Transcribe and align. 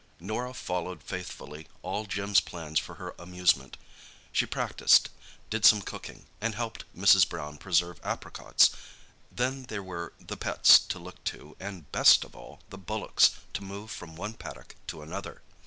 Norah 0.19 0.55
followed 0.55 1.03
faithfully 1.03 1.67
all 1.83 2.05
Jim's 2.07 2.39
plans 2.39 2.79
for 2.79 2.95
her 2.95 3.13
amusement. 3.19 3.77
She 4.31 4.47
practised, 4.47 5.09
did 5.51 5.63
some 5.63 5.83
cooking, 5.83 6.25
and 6.41 6.55
helped 6.55 6.85
Mrs. 6.97 7.29
Brown 7.29 7.59
preserve 7.59 7.99
apricots; 8.03 8.71
then 9.31 9.61
there 9.65 9.83
were 9.83 10.13
the 10.19 10.37
pets 10.37 10.79
to 10.79 10.97
look 10.97 11.23
to 11.25 11.55
and, 11.59 11.91
best 11.91 12.23
of 12.23 12.35
all, 12.35 12.61
the 12.71 12.79
bullocks 12.79 13.29
to 13.53 13.61
move 13.63 13.91
from 13.91 14.15
one 14.15 14.33
paddock 14.33 14.75
to 14.87 15.03
another. 15.03 15.43